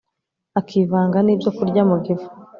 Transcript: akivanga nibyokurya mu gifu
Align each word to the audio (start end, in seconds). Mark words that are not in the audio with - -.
akivanga 0.59 1.17
nibyokurya 1.23 1.81
mu 1.89 1.97
gifu 2.05 2.29